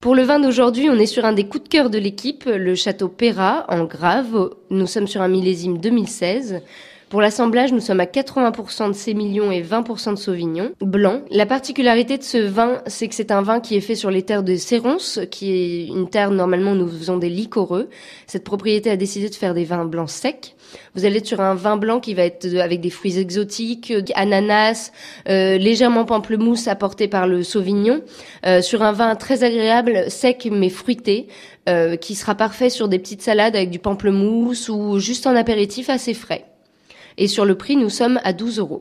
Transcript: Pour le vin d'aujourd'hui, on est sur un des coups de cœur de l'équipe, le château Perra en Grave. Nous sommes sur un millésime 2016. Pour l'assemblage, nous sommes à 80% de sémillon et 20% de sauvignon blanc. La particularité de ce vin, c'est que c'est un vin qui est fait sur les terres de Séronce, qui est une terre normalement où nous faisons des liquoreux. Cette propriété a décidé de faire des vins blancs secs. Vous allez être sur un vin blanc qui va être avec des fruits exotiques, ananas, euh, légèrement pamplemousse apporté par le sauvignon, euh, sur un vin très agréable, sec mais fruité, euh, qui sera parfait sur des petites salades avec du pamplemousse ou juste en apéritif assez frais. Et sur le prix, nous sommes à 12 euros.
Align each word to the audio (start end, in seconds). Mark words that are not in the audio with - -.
Pour 0.00 0.14
le 0.14 0.22
vin 0.22 0.38
d'aujourd'hui, 0.38 0.88
on 0.88 0.94
est 0.94 1.06
sur 1.06 1.24
un 1.24 1.32
des 1.32 1.48
coups 1.48 1.64
de 1.64 1.68
cœur 1.68 1.90
de 1.90 1.98
l'équipe, 1.98 2.44
le 2.44 2.76
château 2.76 3.08
Perra 3.08 3.66
en 3.68 3.82
Grave. 3.82 4.50
Nous 4.70 4.86
sommes 4.86 5.08
sur 5.08 5.22
un 5.22 5.28
millésime 5.28 5.78
2016. 5.78 6.62
Pour 7.10 7.22
l'assemblage, 7.22 7.72
nous 7.72 7.80
sommes 7.80 8.00
à 8.00 8.04
80% 8.04 8.88
de 8.88 8.92
sémillon 8.92 9.50
et 9.50 9.62
20% 9.62 10.10
de 10.10 10.18
sauvignon 10.18 10.72
blanc. 10.82 11.22
La 11.30 11.46
particularité 11.46 12.18
de 12.18 12.22
ce 12.22 12.36
vin, 12.36 12.82
c'est 12.86 13.08
que 13.08 13.14
c'est 13.14 13.30
un 13.30 13.40
vin 13.40 13.60
qui 13.60 13.76
est 13.76 13.80
fait 13.80 13.94
sur 13.94 14.10
les 14.10 14.22
terres 14.22 14.42
de 14.42 14.56
Séronce, 14.56 15.18
qui 15.30 15.52
est 15.52 15.86
une 15.86 16.10
terre 16.10 16.30
normalement 16.30 16.72
où 16.72 16.74
nous 16.74 16.88
faisons 16.88 17.16
des 17.16 17.30
liquoreux. 17.30 17.88
Cette 18.26 18.44
propriété 18.44 18.90
a 18.90 18.96
décidé 18.96 19.30
de 19.30 19.34
faire 19.34 19.54
des 19.54 19.64
vins 19.64 19.86
blancs 19.86 20.10
secs. 20.10 20.54
Vous 20.94 21.06
allez 21.06 21.16
être 21.16 21.26
sur 21.26 21.40
un 21.40 21.54
vin 21.54 21.78
blanc 21.78 21.98
qui 21.98 22.12
va 22.12 22.24
être 22.24 22.46
avec 22.58 22.82
des 22.82 22.90
fruits 22.90 23.18
exotiques, 23.18 23.90
ananas, 24.14 24.92
euh, 25.30 25.56
légèrement 25.56 26.04
pamplemousse 26.04 26.68
apporté 26.68 27.08
par 27.08 27.26
le 27.26 27.42
sauvignon, 27.42 28.02
euh, 28.44 28.60
sur 28.60 28.82
un 28.82 28.92
vin 28.92 29.16
très 29.16 29.44
agréable, 29.44 30.10
sec 30.10 30.46
mais 30.52 30.68
fruité, 30.68 31.28
euh, 31.70 31.96
qui 31.96 32.14
sera 32.14 32.34
parfait 32.34 32.68
sur 32.68 32.86
des 32.86 32.98
petites 32.98 33.22
salades 33.22 33.56
avec 33.56 33.70
du 33.70 33.78
pamplemousse 33.78 34.68
ou 34.68 34.98
juste 34.98 35.26
en 35.26 35.34
apéritif 35.34 35.88
assez 35.88 36.12
frais. 36.12 36.44
Et 37.20 37.26
sur 37.26 37.44
le 37.44 37.56
prix, 37.56 37.76
nous 37.76 37.90
sommes 37.90 38.20
à 38.22 38.32
12 38.32 38.60
euros. 38.60 38.76